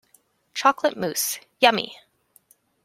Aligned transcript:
Chocolate 0.55 0.97
mousse; 0.97 1.37
yummy! 1.59 1.95